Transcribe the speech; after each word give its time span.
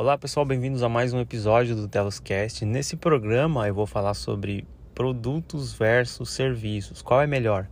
Olá 0.00 0.16
pessoal, 0.16 0.46
bem-vindos 0.46 0.82
a 0.82 0.88
mais 0.88 1.12
um 1.12 1.20
episódio 1.20 1.76
do 1.76 1.86
Teloscast. 1.86 2.64
Nesse 2.64 2.96
programa 2.96 3.68
eu 3.68 3.74
vou 3.74 3.84
falar 3.84 4.14
sobre 4.14 4.66
produtos 4.94 5.74
versus 5.74 6.30
serviços. 6.30 7.02
Qual 7.02 7.20
é 7.20 7.26
melhor? 7.26 7.68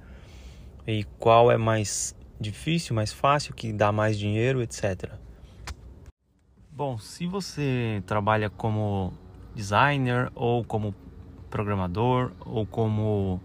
E 0.86 1.04
qual 1.18 1.50
é 1.50 1.56
mais 1.56 2.14
difícil, 2.38 2.94
mais 2.94 3.14
fácil, 3.14 3.54
que 3.54 3.72
dá 3.72 3.90
mais 3.90 4.18
dinheiro, 4.18 4.60
etc. 4.60 5.10
Bom, 6.70 6.98
se 6.98 7.26
você 7.26 8.02
trabalha 8.04 8.50
como 8.50 9.14
designer 9.54 10.30
ou 10.34 10.62
como 10.62 10.94
programador 11.48 12.32
ou 12.40 12.66
como 12.66 13.40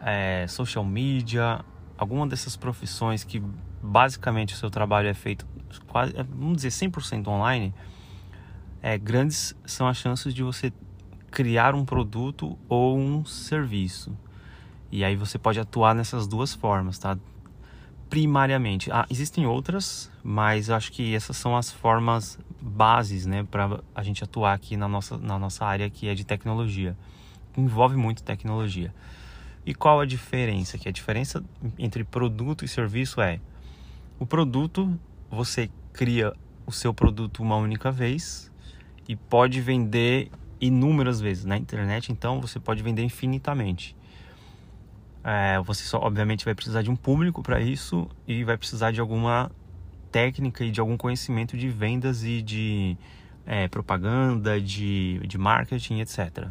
é, 0.00 0.46
social 0.46 0.84
media, 0.84 1.64
alguma 1.98 2.24
dessas 2.28 2.56
profissões 2.56 3.24
que 3.24 3.42
basicamente 3.82 4.54
o 4.54 4.56
seu 4.56 4.70
trabalho 4.70 5.08
é 5.08 5.14
feito 5.14 5.44
quase, 5.88 6.12
vamos 6.12 6.62
dizer 6.62 6.68
100% 6.68 7.26
online, 7.26 7.74
é, 8.82 8.98
grandes 8.98 9.54
são 9.64 9.86
as 9.86 9.96
chances 9.96 10.34
de 10.34 10.42
você 10.42 10.72
criar 11.30 11.74
um 11.74 11.84
produto 11.84 12.58
ou 12.68 12.98
um 12.98 13.24
serviço. 13.24 14.14
E 14.90 15.04
aí 15.04 15.16
você 15.16 15.38
pode 15.38 15.58
atuar 15.58 15.94
nessas 15.94 16.26
duas 16.26 16.52
formas, 16.52 16.98
tá? 16.98 17.16
Primariamente. 18.10 18.90
Ah, 18.92 19.06
existem 19.08 19.46
outras, 19.46 20.10
mas 20.22 20.68
eu 20.68 20.74
acho 20.74 20.92
que 20.92 21.14
essas 21.14 21.36
são 21.36 21.56
as 21.56 21.70
formas 21.70 22.38
bases, 22.60 23.24
né, 23.24 23.42
para 23.50 23.80
a 23.94 24.02
gente 24.02 24.22
atuar 24.22 24.52
aqui 24.52 24.76
na 24.76 24.86
nossa, 24.86 25.16
na 25.16 25.38
nossa 25.38 25.64
área 25.64 25.88
que 25.88 26.08
é 26.08 26.14
de 26.14 26.24
tecnologia. 26.24 26.94
Envolve 27.56 27.96
muito 27.96 28.22
tecnologia. 28.22 28.92
E 29.64 29.74
qual 29.74 30.00
a 30.00 30.04
diferença? 30.04 30.76
Que 30.76 30.88
a 30.88 30.92
diferença 30.92 31.42
entre 31.78 32.04
produto 32.04 32.64
e 32.64 32.68
serviço 32.68 33.20
é 33.20 33.40
o 34.18 34.26
produto 34.26 34.98
você 35.30 35.70
cria 35.92 36.32
o 36.66 36.72
seu 36.72 36.92
produto 36.92 37.42
uma 37.42 37.56
única 37.56 37.90
vez 37.90 38.51
e 39.12 39.16
pode 39.16 39.60
vender 39.60 40.30
inúmeras 40.58 41.20
vezes 41.20 41.44
na 41.44 41.58
internet, 41.58 42.10
então 42.10 42.40
você 42.40 42.58
pode 42.58 42.82
vender 42.82 43.02
infinitamente. 43.02 43.94
É, 45.22 45.60
você 45.60 45.84
só, 45.84 45.98
obviamente, 45.98 46.46
vai 46.46 46.54
precisar 46.54 46.80
de 46.80 46.90
um 46.90 46.96
público 46.96 47.42
para 47.42 47.60
isso 47.60 48.08
e 48.26 48.42
vai 48.42 48.56
precisar 48.56 48.90
de 48.90 49.00
alguma 49.00 49.50
técnica 50.10 50.64
e 50.64 50.70
de 50.70 50.80
algum 50.80 50.96
conhecimento 50.96 51.58
de 51.58 51.68
vendas 51.68 52.24
e 52.24 52.40
de 52.40 52.96
é, 53.44 53.68
propaganda, 53.68 54.58
de, 54.58 55.18
de 55.26 55.36
marketing, 55.36 56.00
etc. 56.00 56.48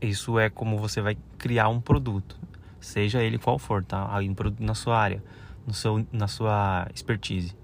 Isso 0.00 0.38
é 0.38 0.48
como 0.48 0.78
você 0.78 1.02
vai 1.02 1.18
criar 1.36 1.68
um 1.68 1.80
produto, 1.80 2.40
seja 2.80 3.22
ele 3.22 3.36
qual 3.36 3.58
for, 3.58 3.84
tá? 3.84 4.08
Aí 4.16 4.30
um 4.30 4.34
produto 4.34 4.62
na 4.62 4.74
sua 4.74 4.98
área, 4.98 5.22
no 5.66 5.74
seu, 5.74 6.06
na 6.10 6.26
sua 6.26 6.88
expertise. 6.94 7.54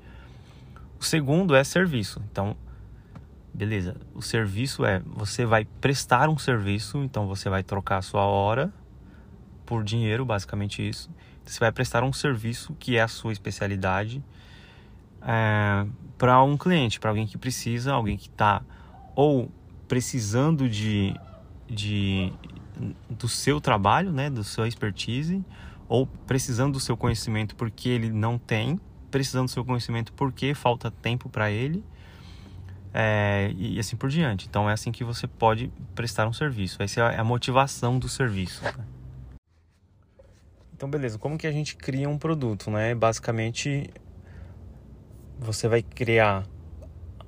O 1.00 1.04
segundo 1.04 1.54
é 1.54 1.64
serviço. 1.64 2.22
Então, 2.30 2.54
beleza. 3.52 3.96
O 4.14 4.22
serviço 4.22 4.84
é 4.84 5.00
você 5.04 5.44
vai 5.44 5.64
prestar 5.80 6.28
um 6.28 6.38
serviço, 6.38 6.98
então 6.98 7.26
você 7.26 7.48
vai 7.48 7.62
trocar 7.62 7.98
a 7.98 8.02
sua 8.02 8.22
hora 8.22 8.72
por 9.66 9.84
dinheiro, 9.84 10.24
basicamente 10.24 10.86
isso. 10.86 11.10
Você 11.44 11.60
vai 11.60 11.72
prestar 11.72 12.02
um 12.02 12.12
serviço 12.12 12.74
que 12.78 12.96
é 12.96 13.02
a 13.02 13.08
sua 13.08 13.32
especialidade 13.32 14.22
é, 15.22 15.86
para 16.16 16.42
um 16.42 16.56
cliente, 16.56 17.00
para 17.00 17.10
alguém 17.10 17.26
que 17.26 17.36
precisa, 17.36 17.92
alguém 17.92 18.16
que 18.16 18.28
está 18.28 18.62
ou 19.14 19.50
precisando 19.88 20.68
de, 20.68 21.14
de 21.68 22.32
do 23.08 23.28
seu 23.28 23.60
trabalho, 23.60 24.12
né, 24.12 24.30
do 24.30 24.44
seu 24.44 24.66
expertise, 24.66 25.44
ou 25.88 26.06
precisando 26.06 26.74
do 26.74 26.80
seu 26.80 26.96
conhecimento 26.96 27.54
porque 27.56 27.88
ele 27.88 28.10
não 28.10 28.38
tem, 28.38 28.80
precisando 29.10 29.46
do 29.46 29.50
seu 29.50 29.64
conhecimento 29.64 30.12
porque 30.12 30.54
falta 30.54 30.90
tempo 30.90 31.28
para 31.28 31.50
ele 31.50 31.84
é, 32.92 33.52
e 33.56 33.78
assim 33.78 33.96
por 33.96 34.08
diante. 34.08 34.46
Então 34.48 34.68
é 34.68 34.72
assim 34.72 34.90
que 34.92 35.04
você 35.04 35.26
pode 35.26 35.72
prestar 35.94 36.26
um 36.26 36.32
serviço. 36.32 36.82
Essa 36.82 37.12
é 37.12 37.18
a 37.18 37.24
motivação 37.24 37.98
do 37.98 38.08
serviço. 38.08 38.62
Né? 38.64 38.84
Então 40.74 40.90
beleza, 40.90 41.18
como 41.18 41.38
que 41.38 41.46
a 41.46 41.52
gente 41.52 41.76
cria 41.76 42.08
um 42.08 42.18
produto, 42.18 42.70
né? 42.70 42.94
Basicamente 42.94 43.90
você 45.38 45.68
vai 45.68 45.82
criar 45.82 46.44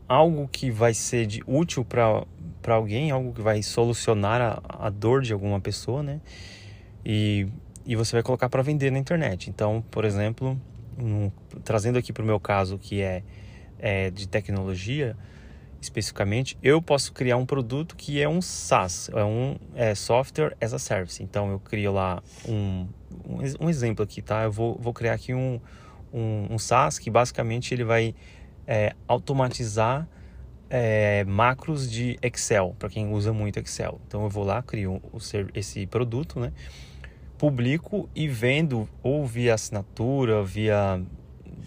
algo 0.09 0.49
que 0.49 0.71
vai 0.71 0.93
ser 0.93 1.27
de 1.27 1.43
útil 1.47 1.85
para 1.85 2.27
alguém, 2.69 3.11
algo 3.11 3.33
que 3.33 3.41
vai 3.41 3.63
solucionar 3.63 4.41
a, 4.41 4.87
a 4.87 4.91
dor 4.91 5.23
de 5.23 5.33
alguma 5.33 5.61
pessoa, 5.61 6.03
né? 6.03 6.21
E, 7.05 7.49
e 7.87 7.97
você 7.97 8.17
vai 8.17 8.23
colocar 8.23 8.49
para 8.49 8.63
vender 8.63 8.91
na 8.91 8.99
internet. 8.99 9.49
Então, 9.49 9.83
por 9.91 10.05
exemplo, 10.05 10.61
um, 10.99 11.31
trazendo 11.65 11.99
aqui 11.99 12.13
para 12.13 12.23
o 12.23 12.27
meu 12.27 12.39
caso 12.39 12.79
que 12.79 13.01
é, 13.01 13.23
é 13.79 14.11
de 14.11 14.29
tecnologia, 14.29 15.17
especificamente, 15.83 16.57
eu 16.63 16.81
posso 16.81 17.13
criar 17.13 17.37
um 17.37 17.45
produto 17.45 17.97
que 17.97 18.21
é 18.21 18.29
um 18.29 18.41
SaaS, 18.41 19.11
é 19.13 19.25
um 19.25 19.57
é, 19.75 19.95
Software 19.95 20.57
as 20.61 20.73
a 20.73 20.79
Service. 20.79 21.23
Então 21.23 21.51
eu 21.51 21.59
crio 21.59 21.93
lá 21.93 22.23
um, 22.49 22.87
um, 23.27 23.39
um 23.61 23.71
exemplo 23.71 24.05
aqui, 24.05 24.23
tá? 24.23 24.45
Eu 24.45 24.53
vou, 24.53 24.79
vou 24.81 24.93
criar 24.93 25.15
aqui 25.15 25.35
um, 25.35 25.61
um, 26.13 26.47
um 26.51 26.59
SaaS 26.59 26.99
que 26.99 27.11
basicamente 27.11 27.75
ele 27.75 27.85
vai 27.85 28.15
é, 28.67 28.95
automatizar 29.09 30.09
é, 30.71 31.25
macros 31.25 31.91
de 31.91 32.19
Excel, 32.23 32.75
para 32.79 32.89
quem 32.89 33.13
usa 33.13 33.33
muito 33.33 33.59
Excel. 33.59 34.01
Então 34.07 34.23
eu 34.23 34.31
vou 34.31 34.45
lá, 34.45 34.63
crio 34.63 35.03
o, 35.13 35.19
esse 35.55 35.87
produto, 35.87 36.39
né? 36.41 36.53
Publico 37.37 38.09
e 38.15 38.29
vendo 38.29 38.89
ou 39.03 39.27
via 39.27 39.55
assinatura, 39.55 40.45
via 40.45 41.03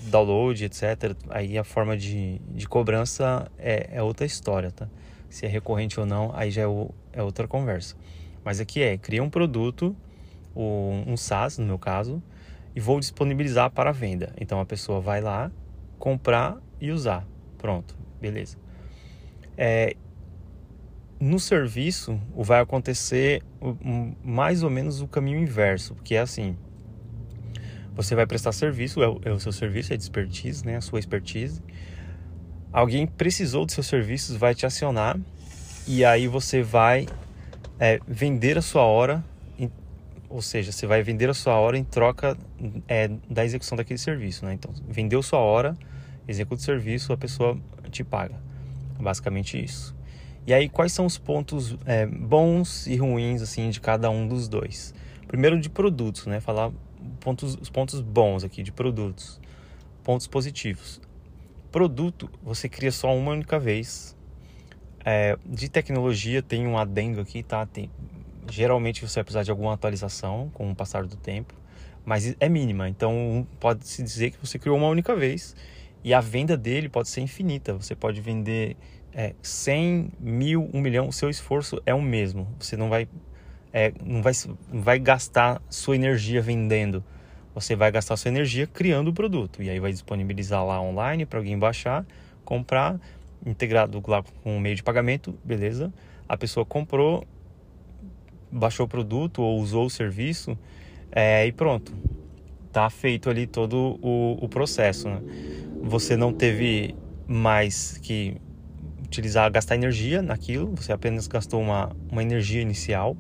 download, 0.09 0.63
etc. 0.63 1.15
Aí 1.29 1.57
a 1.57 1.63
forma 1.63 1.97
de, 1.97 2.39
de 2.49 2.67
cobrança 2.67 3.51
é, 3.57 3.89
é 3.91 4.03
outra 4.03 4.25
história, 4.25 4.71
tá? 4.71 4.87
Se 5.29 5.45
é 5.45 5.49
recorrente 5.49 5.99
ou 5.99 6.05
não, 6.05 6.31
aí 6.35 6.51
já 6.51 6.63
é, 6.63 6.67
o, 6.67 6.91
é 7.11 7.21
outra 7.21 7.47
conversa. 7.47 7.95
Mas 8.43 8.59
aqui 8.59 8.81
é, 8.81 8.97
cria 8.97 9.23
um 9.23 9.29
produto, 9.29 9.95
um 10.55 11.17
SaaS 11.17 11.57
no 11.57 11.65
meu 11.65 11.79
caso, 11.79 12.21
e 12.75 12.79
vou 12.79 12.99
disponibilizar 12.99 13.71
para 13.71 13.91
venda. 13.91 14.33
Então 14.39 14.59
a 14.59 14.65
pessoa 14.65 15.01
vai 15.01 15.21
lá, 15.21 15.51
comprar 15.97 16.57
e 16.79 16.91
usar. 16.91 17.25
Pronto, 17.57 17.97
beleza. 18.21 18.57
É, 19.57 19.95
no 21.19 21.39
serviço, 21.39 22.19
vai 22.35 22.59
acontecer 22.59 23.41
mais 24.23 24.63
ou 24.63 24.69
menos 24.69 25.01
o 25.01 25.07
caminho 25.07 25.39
inverso, 25.39 25.95
porque 25.95 26.15
é 26.15 26.19
assim: 26.19 26.57
você 27.95 28.13
vai 28.13 28.25
prestar 28.27 28.51
serviço, 28.51 29.01
é 29.01 29.07
o, 29.07 29.21
é 29.23 29.31
o 29.31 29.39
seu 29.39 29.51
serviço, 29.51 29.93
é 29.93 29.97
de 29.97 30.03
expertise, 30.03 30.65
né? 30.65 30.75
A 30.75 30.81
sua 30.81 30.99
expertise. 30.99 31.61
Alguém 32.71 33.07
precisou 33.07 33.65
dos 33.65 33.73
seus 33.73 33.87
serviços, 33.87 34.35
vai 34.35 34.53
te 34.53 34.65
acionar 34.65 35.17
e 35.87 36.03
aí 36.03 36.27
você 36.27 36.61
vai 36.61 37.07
é, 37.79 37.99
vender 38.05 38.57
a 38.57 38.61
sua 38.61 38.83
hora, 38.83 39.23
em, 39.57 39.71
ou 40.27 40.41
seja, 40.41 40.71
você 40.71 40.85
vai 40.85 41.01
vender 41.01 41.29
a 41.29 41.33
sua 41.33 41.55
hora 41.55 41.77
em 41.77 41.83
troca 41.83 42.37
é, 42.87 43.09
da 43.29 43.45
execução 43.45 43.77
daquele 43.77 43.97
serviço, 43.97 44.45
né? 44.45 44.53
Então, 44.53 44.73
vendeu 44.87 45.23
sua 45.23 45.39
hora, 45.39 45.77
executa 46.27 46.61
o 46.61 46.65
serviço, 46.65 47.13
a 47.13 47.17
pessoa 47.17 47.57
te 47.89 48.03
paga. 48.03 48.35
Basicamente 48.99 49.63
isso. 49.63 49.95
E 50.45 50.53
aí, 50.53 50.67
quais 50.67 50.91
são 50.91 51.05
os 51.05 51.17
pontos 51.17 51.77
é, 51.85 52.05
bons 52.05 52.87
e 52.87 52.97
ruins 52.97 53.41
assim 53.41 53.69
de 53.69 53.79
cada 53.79 54.09
um 54.09 54.27
dos 54.27 54.47
dois? 54.47 54.93
Primeiro 55.27 55.59
de 55.59 55.69
produtos, 55.69 56.27
né? 56.27 56.39
Falar 56.39 56.71
pontos, 57.19 57.57
os 57.61 57.69
pontos 57.69 58.01
bons 58.01 58.43
aqui 58.43 58.63
de 58.63 58.71
produtos, 58.71 59.39
pontos 60.03 60.27
positivos. 60.27 61.01
Produto 61.71 62.29
você 62.43 62.69
cria 62.69 62.91
só 62.91 63.15
uma 63.15 63.31
única 63.31 63.59
vez. 63.59 64.15
É, 65.03 65.37
de 65.45 65.69
tecnologia 65.69 66.41
tem 66.41 66.65
um 66.65 66.77
adendo 66.77 67.21
aqui, 67.21 67.43
tá? 67.43 67.65
Tem, 67.65 67.89
geralmente 68.49 69.01
você 69.01 69.15
vai 69.15 69.23
precisar 69.23 69.43
de 69.43 69.51
alguma 69.51 69.73
atualização 69.73 70.49
com 70.53 70.71
o 70.71 70.75
passar 70.75 71.05
do 71.05 71.15
tempo, 71.15 71.53
mas 72.03 72.35
é 72.39 72.49
mínima. 72.49 72.89
Então 72.89 73.45
pode 73.59 73.87
se 73.87 74.01
dizer 74.01 74.31
que 74.31 74.37
você 74.39 74.57
criou 74.57 74.77
uma 74.77 74.87
única 74.87 75.15
vez 75.15 75.55
e 76.03 76.13
a 76.13 76.21
venda 76.21 76.55
dele 76.55 76.87
pode 76.87 77.09
ser 77.09 77.21
infinita. 77.21 77.73
Você 77.73 77.95
pode 77.95 78.21
vender 78.21 78.77
é, 79.11 79.33
100 79.41 80.11
mil, 80.19 80.69
1 80.73 80.81
milhão. 80.81 81.07
O 81.07 81.13
seu 81.13 81.29
esforço 81.29 81.81
é 81.85 81.93
o 81.93 82.01
mesmo. 82.01 82.47
Você 82.59 82.75
não 82.77 82.89
vai 82.89 83.07
é, 83.75 83.91
não, 84.01 84.21
vai, 84.21 84.31
vai 84.71 84.97
gastar 84.97 85.61
sua 85.69 85.97
energia 85.97 86.41
vendendo. 86.41 87.03
Você 87.53 87.75
vai 87.75 87.91
gastar 87.91 88.15
sua 88.15 88.29
energia 88.29 88.65
criando 88.65 89.09
o 89.09 89.13
produto. 89.13 89.61
E 89.61 89.69
aí 89.69 89.81
vai 89.81 89.91
disponibilizar 89.91 90.65
lá 90.65 90.81
online 90.81 91.25
para 91.25 91.39
alguém 91.39 91.59
baixar, 91.59 92.05
comprar, 92.45 92.97
integrado 93.45 94.01
lá 94.07 94.23
com 94.41 94.55
o 94.55 94.61
meio 94.61 94.77
de 94.77 94.81
pagamento, 94.81 95.37
beleza. 95.43 95.93
A 96.27 96.37
pessoa 96.37 96.65
comprou, 96.65 97.27
baixou 98.49 98.85
o 98.85 98.89
produto 98.89 99.41
ou 99.41 99.59
usou 99.59 99.87
o 99.87 99.89
serviço 99.89 100.57
é, 101.11 101.45
e 101.45 101.51
pronto. 101.51 101.93
Tá 102.71 102.89
feito 102.89 103.29
ali 103.29 103.45
todo 103.45 103.99
o, 104.01 104.37
o 104.41 104.47
processo. 104.47 105.09
Né? 105.09 105.19
Você 105.83 106.15
não 106.15 106.31
teve 106.31 106.95
mais 107.27 107.97
que 107.97 108.37
utilizar, 109.03 109.51
gastar 109.51 109.75
energia 109.75 110.21
naquilo, 110.21 110.73
você 110.77 110.93
apenas 110.93 111.27
gastou 111.27 111.61
uma, 111.61 111.93
uma 112.09 112.23
energia 112.23 112.61
inicial 112.61 113.17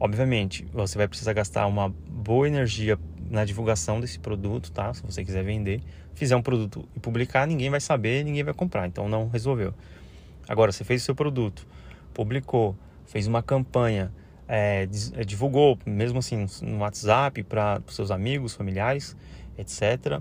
Obviamente, 0.00 0.64
você 0.72 0.96
vai 0.96 1.08
precisar 1.08 1.32
gastar 1.32 1.66
uma 1.66 1.88
boa 1.88 2.46
energia 2.46 2.98
na 3.28 3.44
divulgação 3.44 4.00
desse 4.00 4.18
produto, 4.18 4.70
tá? 4.70 4.94
Se 4.94 5.02
você 5.02 5.24
quiser 5.24 5.42
vender, 5.42 5.82
fizer 6.14 6.36
um 6.36 6.42
produto 6.42 6.88
e 6.94 7.00
publicar, 7.00 7.46
ninguém 7.46 7.68
vai 7.68 7.80
saber, 7.80 8.24
ninguém 8.24 8.44
vai 8.44 8.54
comprar, 8.54 8.86
então 8.86 9.08
não 9.08 9.28
resolveu. 9.28 9.74
Agora, 10.48 10.72
você 10.72 10.84
fez 10.84 11.02
o 11.02 11.04
seu 11.04 11.14
produto, 11.14 11.66
publicou, 12.14 12.76
fez 13.06 13.26
uma 13.26 13.42
campanha, 13.42 14.12
é, 14.46 14.88
é 15.14 15.24
divulgou, 15.24 15.78
mesmo 15.84 16.20
assim, 16.20 16.46
no 16.62 16.78
WhatsApp 16.78 17.42
para 17.42 17.82
seus 17.88 18.10
amigos, 18.10 18.54
familiares, 18.54 19.16
etc. 19.58 20.20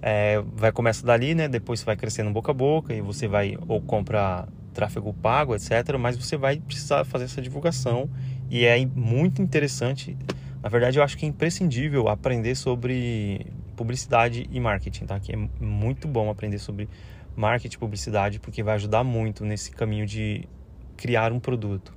É, 0.00 0.40
vai 0.54 0.72
começar 0.72 1.04
dali, 1.04 1.34
né? 1.34 1.48
Depois 1.48 1.80
você 1.80 1.86
vai 1.86 1.96
crescendo 1.96 2.30
boca 2.30 2.52
a 2.52 2.54
boca 2.54 2.94
e 2.94 3.00
você 3.00 3.26
vai 3.26 3.58
ou 3.66 3.80
comprar 3.82 4.48
tráfego 4.72 5.12
pago, 5.12 5.54
etc. 5.54 5.98
Mas 5.98 6.16
você 6.16 6.36
vai 6.36 6.60
precisar 6.60 7.04
fazer 7.04 7.24
essa 7.24 7.42
divulgação 7.42 8.08
e 8.50 8.64
é 8.64 8.84
muito 8.86 9.42
interessante. 9.42 10.16
Na 10.62 10.68
verdade, 10.68 10.98
eu 10.98 11.02
acho 11.02 11.16
que 11.16 11.24
é 11.24 11.28
imprescindível 11.28 12.08
aprender 12.08 12.54
sobre 12.54 13.46
publicidade 13.76 14.48
e 14.50 14.58
marketing, 14.58 15.06
tá? 15.06 15.20
Que 15.20 15.32
é 15.32 15.36
muito 15.60 16.08
bom 16.08 16.30
aprender 16.30 16.58
sobre 16.58 16.88
marketing 17.36 17.76
e 17.76 17.78
publicidade 17.78 18.40
porque 18.40 18.62
vai 18.62 18.74
ajudar 18.74 19.04
muito 19.04 19.44
nesse 19.44 19.70
caminho 19.70 20.06
de 20.06 20.48
criar 20.96 21.32
um 21.32 21.38
produto. 21.38 21.94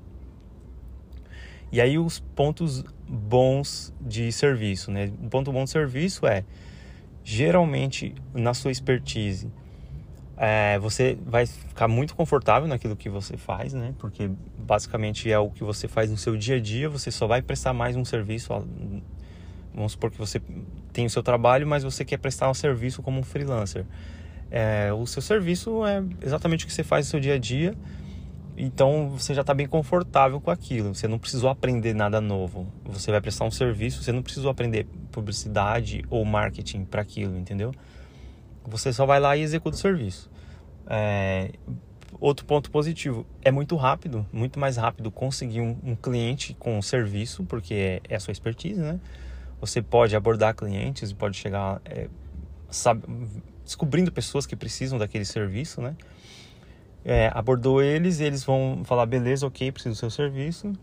E 1.72 1.80
aí 1.80 1.98
os 1.98 2.20
pontos 2.20 2.84
bons 3.08 3.94
de 4.00 4.32
serviço, 4.32 4.92
né? 4.92 5.12
Um 5.22 5.30
ponto 5.30 5.52
bom 5.52 5.64
de 5.64 5.70
serviço 5.70 6.28
é 6.28 6.44
geralmente 7.24 8.14
na 8.34 8.54
sua 8.54 8.72
expertise 8.72 9.50
é, 10.44 10.80
você 10.80 11.16
vai 11.24 11.46
ficar 11.46 11.88
muito 11.88 12.16
confortável 12.16 12.68
naquilo 12.68 12.96
que 12.96 13.08
você 13.08 13.38
faz, 13.38 13.76
né? 13.76 13.94
Porque 14.00 14.28
basicamente 14.58 15.32
é 15.32 15.38
o 15.38 15.52
que 15.52 15.64
você 15.64 15.88
faz 15.88 16.10
no 16.10 16.18
seu 16.18 16.36
dia 16.36 16.56
a 16.56 16.60
dia. 16.60 16.90
Você 16.90 17.12
só 17.12 17.28
vai 17.28 17.44
prestar 17.44 17.74
mais 17.74 17.96
um 17.96 18.04
serviço. 18.04 18.52
Vamos 19.72 19.92
supor 19.92 20.10
que 20.10 20.18
você 20.18 20.42
tem 20.92 21.06
o 21.06 21.12
seu 21.12 21.22
trabalho, 21.22 21.68
mas 21.68 21.84
você 21.84 22.04
quer 22.04 22.18
prestar 22.18 22.50
um 22.50 22.56
serviço 22.56 23.04
como 23.04 23.20
um 23.20 23.24
freelancer. 23.24 23.86
É, 24.50 24.92
o 24.92 25.06
seu 25.06 25.22
serviço 25.22 25.86
é 25.86 26.04
exatamente 26.20 26.66
o 26.66 26.68
que 26.68 26.74
você 26.74 26.84
faz 26.84 27.06
no 27.06 27.12
seu 27.12 27.20
dia 27.20 27.36
a 27.36 27.38
dia. 27.38 27.76
Então 28.58 29.12
você 29.12 29.36
já 29.36 29.42
está 29.42 29.54
bem 29.54 29.68
confortável 29.68 30.42
com 30.42 30.50
aquilo. 30.50 30.96
Você 30.96 31.08
não 31.08 31.20
precisou 31.20 31.52
aprender 31.52 31.94
nada 31.94 32.20
novo. 32.20 32.66
Você 32.86 33.12
vai 33.12 33.22
prestar 33.22 33.46
um 33.46 33.52
serviço, 33.52 34.02
você 34.02 34.12
não 34.12 34.24
precisou 34.24 34.50
aprender 34.50 34.88
publicidade 35.12 36.04
ou 36.10 36.26
marketing 36.26 36.84
para 36.84 37.04
aquilo, 37.04 37.38
entendeu? 37.38 37.72
Você 38.66 38.92
só 38.92 39.06
vai 39.06 39.20
lá 39.20 39.38
e 39.38 39.42
executa 39.42 39.76
o 39.76 39.80
serviço. 39.80 40.31
É, 40.94 41.52
outro 42.20 42.46
ponto 42.46 42.70
positivo, 42.70 43.26
é 43.42 43.50
muito 43.50 43.78
rápido, 43.78 44.28
muito 44.30 44.60
mais 44.60 44.76
rápido 44.76 45.10
conseguir 45.10 45.62
um, 45.62 45.78
um 45.82 45.96
cliente 45.96 46.54
com 46.54 46.78
um 46.78 46.82
serviço, 46.82 47.46
porque 47.46 47.74
é, 47.74 48.02
é, 48.10 48.16
a 48.18 48.20
sua 48.20 48.34
expertise, 48.34 48.82
né? 48.82 49.00
Você 49.62 49.82
pode 49.82 50.16
abordar 50.16 50.54
clientes 50.54 51.14
pode 51.14 51.38
chegar 51.38 51.82
é, 51.86 52.10
sabe, 52.70 53.04
descobrindo 53.64 54.12
pessoas 54.12 54.46
que 54.46 54.54
precisam 54.54 55.00
daquele 55.00 55.24
serviço, 55.24 55.82
né? 55.82 55.96
É, 57.06 57.32
abordou 57.34 57.82
eles 57.82 58.20
eles 58.20 58.44
vão 58.44 58.82
falar, 58.84 59.06
beleza, 59.06 59.48
ok, 59.48 59.72
preciso 59.72 59.96
do 59.96 59.98
seu 59.98 60.10
serviço. 60.10 60.74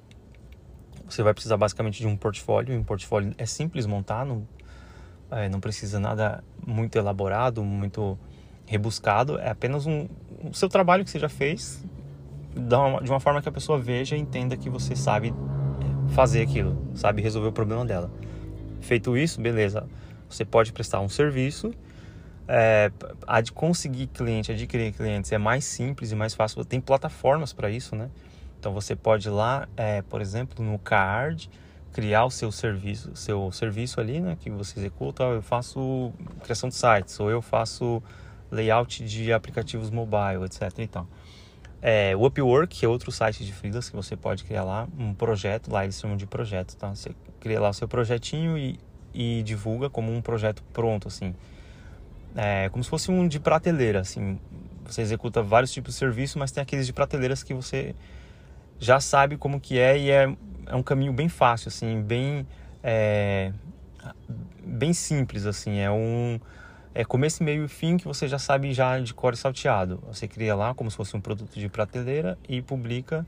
Você 1.07 1.23
vai 1.23 1.35
precisar 1.35 1.59
basicamente 1.59 1.99
de 1.99 2.07
um 2.07 2.17
portfólio. 2.17 2.75
Um 2.75 2.83
portfólio 2.83 3.35
é 3.37 3.45
simples 3.45 3.85
montar, 3.85 4.25
não, 4.25 4.49
é, 5.31 5.51
não 5.51 5.61
precisa 5.61 6.01
nada 6.01 6.43
muito 6.67 6.97
elaborado, 6.97 7.63
muito 7.63 8.19
rebuscado, 8.69 9.38
é 9.38 9.50
apenas 9.50 9.87
um, 9.87 10.06
o 10.44 10.55
seu 10.55 10.69
trabalho 10.69 11.05
que 11.05 11.11
você 11.11 11.19
já 11.19 11.29
fez 11.29 11.82
de 12.55 13.11
uma 13.11 13.20
forma 13.20 13.41
que 13.41 13.49
a 13.49 13.53
pessoa 13.53 13.79
veja 13.79 14.17
e 14.17 14.20
entenda 14.20 14.56
que 14.56 14.69
você 14.69 14.94
sabe 14.94 15.32
fazer 16.09 16.43
aquilo, 16.43 16.91
sabe 16.94 17.23
resolver 17.23 17.49
o 17.49 17.53
problema 17.53 17.85
dela. 17.85 18.11
Feito 18.81 19.17
isso, 19.17 19.41
beleza, 19.41 19.87
você 20.29 20.44
pode 20.44 20.73
prestar 20.73 21.00
um 21.00 21.09
serviço. 21.09 21.73
É, 22.47 22.91
a 23.26 23.41
de 23.41 23.53
conseguir 23.53 24.06
cliente, 24.06 24.50
adquirir 24.50 24.93
clientes 24.93 25.31
é 25.32 25.38
mais 25.38 25.64
simples 25.64 26.12
e 26.12 26.17
mais 26.17 26.35
fácil. 26.35 26.64
Tem 26.64 26.81
plataformas 26.81 27.53
para 27.53 27.71
isso, 27.71 27.94
né? 27.94 28.09
Então 28.59 28.73
você 28.73 28.97
pode 28.97 29.29
ir 29.29 29.31
lá, 29.31 29.69
é, 29.76 30.03
por 30.03 30.21
exemplo, 30.21 30.64
no 30.64 30.79
Card, 30.79 31.50
criar 31.93 32.25
o 32.25 32.31
seu 32.31 32.50
serviço, 32.50 33.14
seu 33.14 33.53
serviço 33.53 34.00
ali, 34.00 34.21
né, 34.21 34.37
que 34.41 34.50
você 34.50 34.79
executa. 34.79 35.23
Eu 35.25 35.43
faço 35.43 36.12
criação 36.43 36.69
de 36.69 36.75
sites, 36.75 37.21
ou 37.21 37.31
eu 37.31 37.43
faço 37.43 38.03
layout 38.50 39.05
de 39.05 39.33
aplicativos 39.33 39.91
mobile, 39.91 40.45
etc. 40.45 40.79
Então, 40.79 41.06
é, 41.81 42.15
o 42.17 42.27
Upwork 42.27 42.85
é 42.85 42.89
outro 42.89 43.12
site 43.12 43.45
de 43.45 43.53
freelance 43.53 43.91
que 43.91 43.97
você 43.97 44.17
pode 44.17 44.45
criar 44.45 44.65
lá 44.65 44.89
um 44.99 45.15
projeto, 45.15 45.73
lá 45.73 45.85
eles 45.85 45.99
chamam 45.99 46.17
de 46.17 46.27
projeto, 46.27 46.77
tá? 46.77 46.89
Você 46.95 47.15
cria 47.39 47.61
lá 47.61 47.69
o 47.69 47.73
seu 47.73 47.87
projetinho 47.87 48.59
e, 48.59 48.79
e 49.15 49.43
divulga 49.45 49.89
como 49.89 50.12
um 50.12 50.21
projeto 50.21 50.62
pronto, 50.73 51.06
assim. 51.06 51.35
É 52.35 52.69
como 52.71 52.83
se 52.83 52.91
fosse 52.91 53.11
um 53.11 53.29
de 53.29 53.39
prateleira, 53.39 54.00
assim. 54.00 54.39
Você 54.85 55.03
executa 55.03 55.43
vários 55.43 55.73
tipos 55.73 55.95
de 55.95 55.99
serviço, 55.99 56.39
mas 56.39 56.50
tem 56.50 56.62
aqueles 56.62 56.87
de 56.87 56.93
prateleiras 56.93 57.43
que 57.43 57.55
você 57.55 57.95
já 58.79 59.00
sabe 59.00 59.37
como 59.37 59.61
que 59.61 59.79
é 59.79 59.99
e 59.99 60.11
é, 60.11 60.35
é 60.67 60.75
um 60.75 60.83
caminho 60.83 61.12
bem 61.12 61.29
fácil, 61.29 61.69
assim, 61.69 62.00
bem 62.03 62.47
é, 62.83 63.53
bem 64.65 64.93
simples, 64.93 65.47
assim. 65.47 65.79
É 65.79 65.91
um 65.91 66.41
é 66.94 67.05
começo, 67.05 67.43
meio 67.44 67.64
e 67.64 67.69
fim 67.69 67.96
que 67.96 68.05
você 68.05 68.26
já 68.26 68.38
sabe 68.38 68.73
já 68.73 68.99
de 68.99 69.12
cor 69.14 69.37
salteado. 69.37 70.02
Você 70.06 70.26
cria 70.26 70.55
lá 70.55 70.75
como 70.75 70.90
se 70.90 70.96
fosse 70.96 71.17
um 71.17 71.20
produto 71.20 71.58
de 71.58 71.69
prateleira 71.69 72.38
e 72.49 72.62
publica 72.62 73.26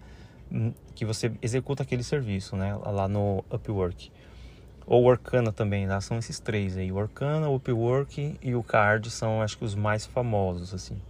hum, 0.51 0.73
que 0.95 1.05
você 1.05 1.33
executa 1.43 1.83
aquele 1.83 2.03
serviço, 2.03 2.57
né? 2.57 2.75
Lá 2.75 3.07
no 3.07 3.45
Upwork. 3.53 4.11
Ou 4.87 5.03
Workana 5.05 5.53
também, 5.53 5.87
são 6.01 6.19
esses 6.19 6.41
três 6.41 6.77
aí. 6.77 6.91
Workana, 6.91 7.49
Upwork 7.49 8.37
e 8.43 8.55
o 8.55 8.63
Card 8.63 9.11
são 9.11 9.41
acho 9.41 9.57
que 9.57 9.65
os 9.65 9.75
mais 9.75 10.05
famosos, 10.05 10.75
assim. 10.75 11.01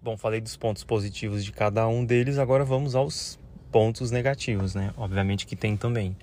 Bom, 0.00 0.16
falei 0.16 0.40
dos 0.40 0.56
pontos 0.56 0.84
positivos 0.84 1.44
de 1.44 1.50
cada 1.50 1.88
um 1.88 2.04
deles, 2.04 2.38
agora 2.38 2.64
vamos 2.64 2.94
aos 2.94 3.38
pontos 3.72 4.10
negativos, 4.10 4.74
né? 4.74 4.92
Obviamente 4.96 5.46
que 5.46 5.56
tem 5.56 5.76
também. 5.76 6.16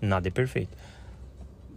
Nada 0.00 0.28
é 0.28 0.30
perfeito 0.30 0.76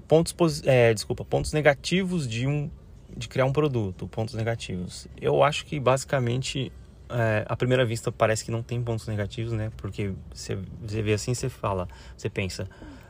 pontos 0.10 0.64
é, 0.66 0.92
desculpa 0.92 1.24
pontos 1.24 1.54
negativos 1.54 2.28
de 2.28 2.48
um 2.48 2.70
de 3.16 3.28
criar 3.28 3.46
um 3.46 3.54
produto 3.54 4.08
pontos 4.08 4.34
negativos. 4.34 5.08
Eu 5.22 5.44
acho 5.44 5.66
que 5.66 5.80
basicamente 5.80 6.72
é, 7.10 7.46
à 7.48 7.56
primeira 7.56 7.86
vista 7.86 8.12
parece 8.12 8.44
que 8.44 8.52
não 8.52 8.64
tem 8.64 8.82
pontos 8.82 9.08
negativos 9.08 9.54
né? 9.54 9.72
Porque 9.78 10.12
você, 10.34 10.58
vê 10.84 11.14
assim 11.14 11.34
você 11.34 11.48
fala 11.48 11.88
você 12.18 12.30
pensa 12.30 12.68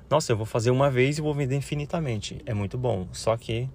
nossa 0.10 0.32
eu 0.32 0.38
vou 0.38 0.46
fazer 0.46 0.72
uma 0.72 0.92
vez 0.92 1.20
e 1.20 1.22
vou 1.22 1.34
vender 1.34 1.56
infinitamente. 1.56 2.42
É 2.46 2.54
muito 2.54 2.78
bom. 2.78 3.08
Só 3.14 3.38
que 3.38 3.70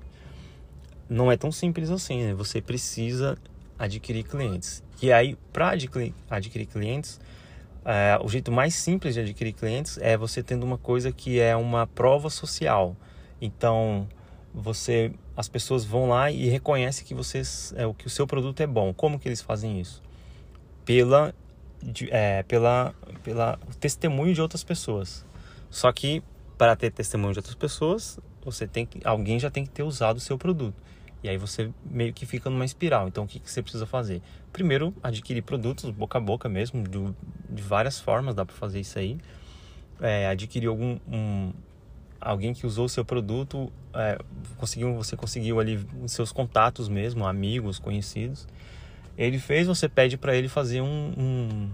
não 1.08 1.30
é 1.32 1.36
tão 1.36 1.50
simples 1.50 1.90
assim 1.90 2.24
né? 2.24 2.34
Você 2.34 2.60
precisa 2.60 3.38
adquirir 3.78 4.24
clientes. 4.24 4.82
E 5.00 5.10
aí 5.10 5.38
para 5.50 5.70
adquirir, 5.70 6.12
adquirir 6.28 6.66
clientes 6.66 7.18
é, 7.86 8.18
o 8.22 8.28
jeito 8.28 8.52
mais 8.52 8.74
simples 8.74 9.14
de 9.14 9.20
adquirir 9.20 9.54
clientes 9.54 9.98
é 9.98 10.14
você 10.14 10.42
tendo 10.42 10.64
uma 10.64 10.78
coisa 10.78 11.10
que 11.10 11.40
é 11.40 11.56
uma 11.56 11.86
prova 11.86 12.28
social 12.28 12.94
então, 13.44 14.08
você, 14.54 15.12
as 15.36 15.48
pessoas 15.48 15.84
vão 15.84 16.08
lá 16.08 16.30
e 16.30 16.48
reconhecem 16.48 17.04
que 17.04 17.14
vocês, 17.14 17.74
é, 17.76 17.86
o 17.86 17.92
que 17.92 18.06
o 18.06 18.10
seu 18.10 18.26
produto 18.26 18.60
é 18.60 18.66
bom. 18.66 18.94
Como 18.94 19.18
que 19.18 19.28
eles 19.28 19.42
fazem 19.42 19.80
isso? 19.80 20.02
Pela, 20.84 21.34
é, 22.10 22.42
pela, 22.44 22.94
pela 23.22 23.58
testemunho 23.78 24.32
de 24.32 24.40
outras 24.40 24.64
pessoas. 24.64 25.26
Só 25.68 25.92
que 25.92 26.22
para 26.56 26.74
ter 26.76 26.90
testemunho 26.90 27.32
de 27.32 27.40
outras 27.40 27.54
pessoas, 27.54 28.18
você 28.44 28.66
tem 28.66 28.86
que, 28.86 29.00
alguém 29.04 29.38
já 29.38 29.50
tem 29.50 29.64
que 29.64 29.70
ter 29.70 29.82
usado 29.82 30.16
o 30.16 30.20
seu 30.20 30.38
produto. 30.38 30.80
E 31.22 31.28
aí 31.28 31.36
você 31.36 31.70
meio 31.84 32.12
que 32.12 32.24
fica 32.24 32.48
numa 32.48 32.64
espiral. 32.64 33.08
Então, 33.08 33.24
o 33.24 33.26
que, 33.26 33.40
que 33.40 33.50
você 33.50 33.62
precisa 33.62 33.86
fazer? 33.86 34.22
Primeiro, 34.52 34.94
adquirir 35.02 35.42
produtos 35.42 35.90
boca 35.90 36.18
a 36.18 36.20
boca 36.20 36.48
mesmo, 36.48 36.82
de, 36.82 36.98
de 37.48 37.62
várias 37.62 37.98
formas 37.98 38.34
dá 38.34 38.44
para 38.44 38.54
fazer 38.54 38.80
isso 38.80 38.98
aí. 38.98 39.18
É, 40.00 40.26
adquirir 40.28 40.68
algum 40.68 40.98
um, 41.08 41.52
alguém 42.24 42.54
que 42.54 42.66
usou 42.66 42.86
o 42.86 42.88
seu 42.88 43.04
produto, 43.04 43.70
é, 43.92 44.18
conseguiu, 44.56 44.94
você 44.94 45.14
conseguiu 45.16 45.60
ali 45.60 45.86
seus 46.06 46.32
contatos 46.32 46.88
mesmo, 46.88 47.26
amigos, 47.26 47.78
conhecidos. 47.78 48.48
Ele 49.16 49.38
fez, 49.38 49.66
você 49.66 49.88
pede 49.88 50.16
para 50.16 50.34
ele 50.34 50.48
fazer 50.48 50.80
um, 50.80 51.12
um, 51.16 51.70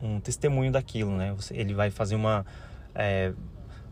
um, 0.00 0.20
testemunho 0.20 0.70
daquilo, 0.70 1.14
né? 1.16 1.34
Você, 1.34 1.54
ele 1.54 1.74
vai 1.74 1.90
fazer 1.90 2.14
uma, 2.14 2.46
é, 2.94 3.32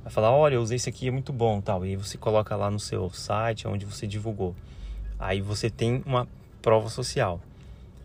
vai 0.03 0.13
falar, 0.13 0.31
olha, 0.31 0.55
eu 0.55 0.63
usei 0.63 0.77
esse 0.77 0.89
aqui, 0.89 1.09
é 1.09 1.11
muito 1.11 1.33
bom, 1.33 1.61
tal. 1.61 1.85
E 1.85 1.97
você 1.97 2.17
coloca 2.17 2.55
lá 2.55 2.71
no 2.71 2.79
seu 2.79 3.11
site, 3.11 3.67
onde 3.67 3.85
você 3.85 4.07
divulgou. 4.07 4.55
Aí 5.19 5.43
você 5.43 5.69
tem 5.69 6.03
uma 6.07 6.27
prova 6.63 6.89
social. 6.89 7.41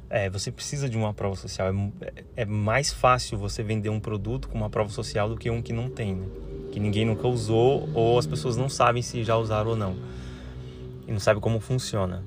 É, 0.10 0.30
você 0.30 0.51
precisa 0.51 0.89
de 0.89 0.98
uma 0.98 1.13
prova 1.13 1.36
social. 1.36 1.68
É, 2.01 2.24
é 2.38 2.46
mais 2.46 2.92
fácil 2.92 3.38
você 3.38 3.63
vender 3.63 3.89
um 3.89 4.00
produto 4.00 4.50
com 4.50 4.58
uma 4.58 4.70
prova 4.70 4.89
social 4.89 5.30
do 5.30 5.38
que 5.38 5.50
um 5.50 5.62
que 5.62 5.72
não 5.72 5.89
tem, 5.89 6.15
né? 6.15 6.44
Que 6.75 6.79
ninguém 6.82 7.05
nunca 7.05 7.25
usou 7.25 7.88
ou 7.94 8.20
as 8.20 8.27
pessoas 8.27 8.58
não 8.58 8.67
sabem 8.67 9.01
se 9.01 9.24
já 9.24 9.38
usaram 9.38 9.70
ou 9.70 9.75
não 9.77 9.96
e 11.08 11.12
não 11.13 11.22
sabem 11.22 11.41
como 11.41 11.62
funciona. 11.62 12.22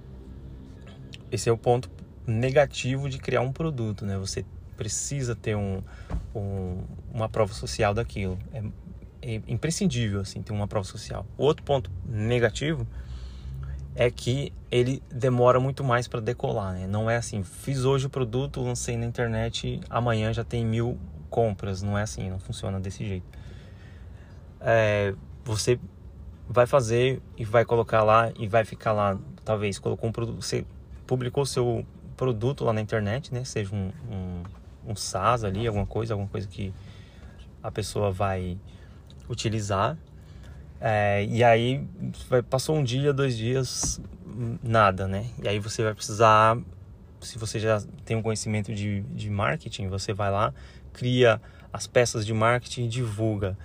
Esse 1.31 1.51
é 1.51 1.53
o 1.53 1.59
ponto 1.59 1.91
negativo 2.27 3.11
de 3.11 3.19
criar 3.19 3.43
um 3.43 3.53
produto, 3.53 4.07
né? 4.07 4.17
Você 4.17 4.47
precisa 4.75 5.37
ter 5.37 5.55
um, 5.55 5.83
um 6.35 6.79
uma 7.13 7.29
prova 7.29 7.53
social 7.53 7.93
daquilo. 7.93 8.39
É, 8.51 8.63
é, 9.21 9.43
imprescindível 9.47 10.23
assim 10.23 10.41
ter 10.41 10.55
uma 10.55 10.67
prova 10.67 10.87
social. 10.87 11.27
O 11.37 11.45
outro 11.45 11.63
ponto 11.63 11.91
negativo 12.09 12.87
é 13.95 14.11
que 14.11 14.51
ele 14.71 15.03
demora 15.13 15.61
muito 15.61 15.85
mais 15.85 16.09
para 16.09 16.21
decolar, 16.21 16.73
né? 16.73 16.87
Não 16.87 17.11
é 17.11 17.17
assim, 17.17 17.43
fiz 17.43 17.85
hoje 17.85 18.07
o 18.07 18.11
produto, 18.11 18.63
lancei 18.63 18.97
na 18.97 19.05
internet, 19.05 19.79
amanhã 19.91 20.33
já 20.33 20.43
tem 20.43 20.65
mil 20.65 20.99
compras. 21.29 21.83
Não 21.83 21.99
é 21.99 22.03
assim, 22.03 22.31
não 22.31 22.39
funciona 22.39 22.81
desse 22.81 23.07
jeito. 23.07 23.39
É, 24.61 25.15
você 25.45 25.79
vai 26.49 26.67
fazer 26.67 27.21
e 27.37 27.45
vai 27.45 27.65
colocar 27.65 28.03
lá 28.03 28.33
e 28.39 28.47
vai 28.47 28.65
ficar 28.65 28.93
lá, 28.93 29.19
talvez 29.45 29.79
colocou 29.79 30.09
um 30.09 30.13
produto, 30.13 30.43
você 30.43 30.65
publicou 31.07 31.45
seu 31.45 31.85
produto 32.17 32.65
lá 32.65 32.73
na 32.73 32.81
internet, 32.81 33.33
né? 33.33 33.45
Seja 33.45 33.75
um, 33.75 33.93
um, 34.11 34.43
um 34.91 34.97
SaaS 34.97 35.45
ali, 35.45 35.67
alguma 35.67 35.87
coisa, 35.87 36.15
alguma 36.15 36.29
coisa 36.29 36.49
que 36.49 36.73
a 37.63 37.71
pessoa 37.71 38.11
vai 38.11 38.59
utilizar 39.29 39.97
é, 40.81 41.25
e 41.25 41.43
aí 41.43 41.85
vai, 42.29 42.43
passou 42.43 42.77
um 42.77 42.85
dia, 42.85 43.13
dois 43.13 43.37
dias, 43.37 44.01
nada, 44.63 45.09
né? 45.09 45.27
E 45.43 45.49
aí 45.49 45.59
você 45.59 45.83
vai 45.83 45.93
precisar, 45.93 46.57
se 47.21 47.37
você 47.37 47.59
já 47.59 47.83
tem 48.05 48.17
um 48.17 48.23
conhecimento 48.23 48.73
de, 48.73 49.01
de 49.01 49.29
marketing, 49.29 49.89
você 49.89 50.13
vai 50.13 50.31
lá, 50.31 50.55
cria 50.93 51.41
as 51.73 51.87
peças 51.87 52.25
de 52.25 52.33
marketing 52.33 52.85
e 52.85 52.89
divulga. 52.89 53.59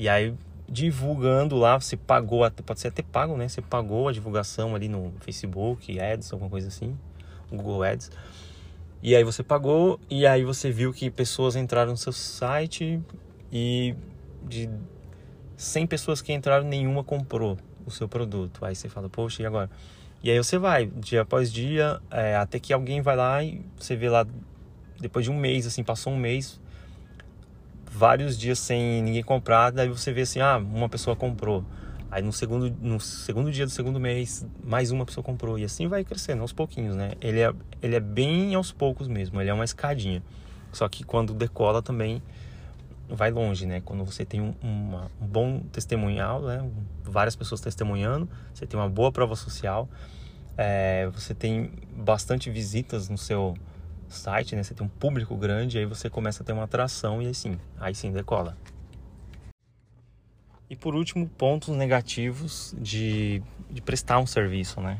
E 0.00 0.08
aí 0.08 0.34
divulgando 0.66 1.56
lá, 1.56 1.78
você 1.78 1.94
pagou, 1.94 2.50
pode 2.64 2.80
ser 2.80 2.88
até 2.88 3.02
pago, 3.02 3.36
né? 3.36 3.46
Você 3.46 3.60
pagou 3.60 4.08
a 4.08 4.12
divulgação 4.12 4.74
ali 4.74 4.88
no 4.88 5.12
Facebook, 5.20 6.00
Ads, 6.00 6.32
alguma 6.32 6.48
coisa 6.48 6.68
assim, 6.68 6.96
Google 7.50 7.82
Ads. 7.82 8.10
E 9.02 9.14
aí 9.14 9.22
você 9.22 9.42
pagou 9.42 10.00
e 10.08 10.26
aí 10.26 10.42
você 10.42 10.70
viu 10.70 10.90
que 10.90 11.10
pessoas 11.10 11.54
entraram 11.54 11.90
no 11.90 11.98
seu 11.98 12.14
site 12.14 12.98
e 13.52 13.94
de 14.42 14.70
100 15.54 15.86
pessoas 15.86 16.22
que 16.22 16.32
entraram, 16.32 16.66
nenhuma 16.66 17.04
comprou 17.04 17.58
o 17.84 17.90
seu 17.90 18.08
produto. 18.08 18.64
Aí 18.64 18.74
você 18.74 18.88
fala, 18.88 19.10
poxa, 19.10 19.42
e 19.42 19.46
agora? 19.46 19.68
E 20.22 20.30
aí 20.30 20.38
você 20.38 20.56
vai, 20.56 20.86
dia 20.86 21.20
após 21.20 21.52
dia, 21.52 22.00
é, 22.10 22.36
até 22.36 22.58
que 22.58 22.72
alguém 22.72 23.02
vai 23.02 23.16
lá 23.16 23.44
e 23.44 23.60
você 23.76 23.94
vê 23.96 24.08
lá, 24.08 24.26
depois 24.98 25.26
de 25.26 25.30
um 25.30 25.36
mês, 25.36 25.66
assim, 25.66 25.84
passou 25.84 26.10
um 26.10 26.18
mês, 26.18 26.58
vários 28.00 28.38
dias 28.38 28.58
sem 28.58 29.02
ninguém 29.02 29.22
comprar, 29.22 29.70
daí 29.70 29.86
você 29.90 30.10
vê 30.10 30.22
assim, 30.22 30.40
ah, 30.40 30.56
uma 30.56 30.88
pessoa 30.88 31.14
comprou. 31.14 31.62
Aí 32.10 32.22
no 32.22 32.32
segundo, 32.32 32.74
no 32.80 32.98
segundo 32.98 33.52
dia 33.52 33.66
do 33.66 33.70
segundo 33.70 34.00
mês, 34.00 34.46
mais 34.64 34.90
uma 34.90 35.04
pessoa 35.04 35.22
comprou. 35.22 35.58
E 35.58 35.64
assim 35.64 35.86
vai 35.86 36.02
crescendo 36.02 36.40
aos 36.40 36.50
pouquinhos, 36.50 36.96
né? 36.96 37.12
Ele 37.20 37.40
é, 37.40 37.52
ele 37.82 37.94
é 37.94 38.00
bem 38.00 38.54
aos 38.54 38.72
poucos 38.72 39.06
mesmo, 39.06 39.38
ele 39.38 39.50
é 39.50 39.52
uma 39.52 39.66
escadinha. 39.66 40.22
Só 40.72 40.88
que 40.88 41.04
quando 41.04 41.34
decola 41.34 41.82
também, 41.82 42.22
vai 43.06 43.30
longe, 43.30 43.66
né? 43.66 43.82
Quando 43.84 44.02
você 44.02 44.24
tem 44.24 44.40
um, 44.40 44.54
uma, 44.62 45.10
um 45.20 45.26
bom 45.26 45.60
testemunhal, 45.70 46.40
né? 46.40 46.66
várias 47.04 47.36
pessoas 47.36 47.60
testemunhando, 47.60 48.26
você 48.54 48.66
tem 48.66 48.80
uma 48.80 48.88
boa 48.88 49.12
prova 49.12 49.36
social, 49.36 49.86
é, 50.56 51.06
você 51.12 51.34
tem 51.34 51.70
bastante 51.94 52.50
visitas 52.50 53.10
no 53.10 53.18
seu 53.18 53.54
site, 54.14 54.54
né? 54.54 54.62
Você 54.62 54.74
tem 54.74 54.86
um 54.86 54.90
público 54.90 55.36
grande, 55.36 55.78
aí 55.78 55.86
você 55.86 56.10
começa 56.10 56.42
a 56.42 56.46
ter 56.46 56.52
uma 56.52 56.64
atração 56.64 57.22
e 57.22 57.26
aí 57.26 57.34
sim, 57.34 57.58
aí 57.78 57.94
sim 57.94 58.12
decola. 58.12 58.56
E 60.68 60.76
por 60.76 60.94
último, 60.94 61.28
pontos 61.28 61.70
negativos 61.70 62.74
de, 62.78 63.42
de 63.70 63.80
prestar 63.80 64.18
um 64.18 64.26
serviço, 64.26 64.80
né? 64.80 64.98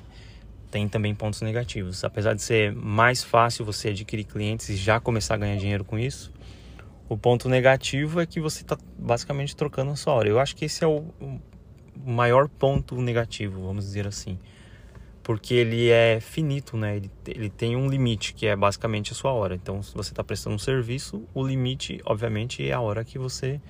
Tem 0.70 0.88
também 0.88 1.14
pontos 1.14 1.42
negativos. 1.42 2.02
Apesar 2.02 2.34
de 2.34 2.42
ser 2.42 2.72
mais 2.72 3.22
fácil 3.22 3.64
você 3.64 3.88
adquirir 3.90 4.24
clientes 4.24 4.68
e 4.68 4.76
já 4.76 4.98
começar 4.98 5.34
a 5.34 5.36
ganhar 5.36 5.56
dinheiro 5.56 5.84
com 5.84 5.98
isso, 5.98 6.32
o 7.08 7.16
ponto 7.16 7.48
negativo 7.48 8.20
é 8.20 8.26
que 8.26 8.40
você 8.40 8.62
está 8.62 8.76
basicamente 8.98 9.54
trocando 9.54 9.92
a 9.92 9.96
sua 9.96 10.14
hora. 10.14 10.28
Eu 10.28 10.40
acho 10.40 10.56
que 10.56 10.64
esse 10.64 10.82
é 10.82 10.86
o, 10.86 11.04
maior 12.04 12.48
ponto 12.48 13.00
negativo, 13.00 13.62
vamos 13.62 13.84
dizer 13.84 14.06
assim. 14.06 14.38
Porque 15.30 15.54
ele 15.54 15.90
é 15.90 16.18
finito, 16.18 16.76
né? 16.76 16.96
Ele, 16.96 17.08
ele 17.24 17.48
tem 17.48 17.76
um 17.76 17.88
limite, 17.88 18.34
que 18.34 18.46
é 18.46 18.56
basicamente 18.56 19.12
a 19.12 19.14
sua 19.14 19.30
hora. 19.30 19.54
Então, 19.54 19.80
se 19.80 19.94
você 19.94 20.10
está 20.10 20.24
prestando 20.24 20.56
um 20.56 20.58
serviço, 20.58 21.22
o 21.32 21.46
limite, 21.46 22.00
obviamente, 22.04 22.68
é 22.68 22.72
a 22.72 22.80
hora 22.80 23.04
que 23.04 23.16
você 23.16 23.60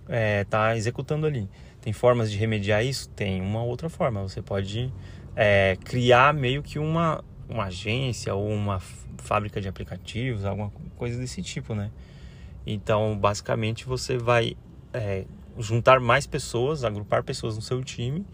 está 0.00 0.16
é, 0.16 0.42
tá 0.42 0.76
executando 0.76 1.28
ali. 1.28 1.48
Tem 1.80 1.92
formas 1.92 2.28
de 2.28 2.36
remediar 2.36 2.84
isso? 2.84 3.08
Tem 3.10 3.40
uma 3.40 3.62
outra 3.62 3.88
forma. 3.88 4.20
Você 4.22 4.42
pode 4.42 4.92
é, 5.36 5.78
criar 5.84 6.34
meio 6.34 6.60
que 6.60 6.76
uma, 6.76 7.22
uma 7.48 7.66
agência 7.66 8.34
ou 8.34 8.50
uma 8.50 8.80
fábrica 9.18 9.60
de 9.60 9.68
aplicativos, 9.68 10.44
alguma 10.44 10.72
coisa 10.96 11.20
desse 11.20 11.40
tipo, 11.40 11.72
né? 11.72 11.92
Então, 12.66 13.16
basicamente, 13.16 13.86
você 13.86 14.18
vai 14.18 14.56
é, 14.92 15.24
juntar 15.56 16.00
mais 16.00 16.26
pessoas, 16.26 16.82
agrupar 16.82 17.22
pessoas 17.22 17.54
no 17.54 17.62
seu 17.62 17.80
time, 17.84 18.26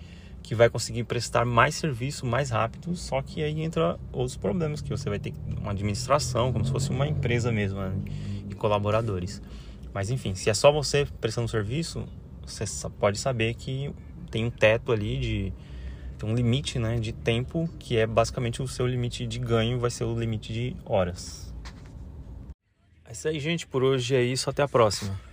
que 0.47 0.55
vai 0.55 0.71
conseguir 0.71 1.03
prestar 1.03 1.45
mais 1.45 1.75
serviço 1.75 2.25
mais 2.25 2.50
rápido. 2.50 2.95
Só 2.95 3.21
que 3.21 3.43
aí 3.43 3.61
entra 3.61 3.99
outros 4.12 4.37
problemas, 4.37 4.81
que 4.81 4.88
você 4.88 5.11
vai 5.11 5.19
ter 5.19 5.35
uma 5.61 5.73
administração, 5.73 6.53
como 6.53 6.65
se 6.65 6.71
fosse 6.71 6.88
uma 6.88 7.07
empresa 7.07 7.50
mesmo, 7.50 7.81
né? 7.81 7.93
e 8.49 8.55
colaboradores. 8.55 9.43
Mas 9.93 10.09
enfim, 10.09 10.37
se 10.37 10.49
é 10.49 10.55
só 10.55 10.71
você 10.71 11.05
prestando 11.21 11.49
serviço, 11.49 12.05
você 12.47 12.65
pode 12.91 13.19
saber 13.19 13.55
que 13.55 13.93
tem 14.31 14.45
um 14.45 14.50
teto 14.50 14.93
ali 14.93 15.19
de 15.19 15.53
tem 16.17 16.31
um 16.31 16.35
limite, 16.35 16.79
né, 16.79 16.97
de 16.97 17.12
tempo 17.12 17.69
que 17.79 17.97
é 17.99 18.07
basicamente 18.07 18.62
o 18.62 18.69
seu 18.69 18.87
limite 18.87 19.26
de 19.26 19.38
ganho, 19.41 19.81
vai 19.81 19.91
ser 19.91 20.05
o 20.05 20.19
limite 20.19 20.53
de 20.53 20.76
horas. 20.85 21.53
É 23.05 23.12
isso 23.12 23.26
aí, 23.29 23.41
gente. 23.41 23.67
Por 23.67 23.83
hoje 23.83 24.15
é 24.15 24.23
isso. 24.23 24.49
Até 24.49 24.62
a 24.62 24.69
próxima. 24.69 25.25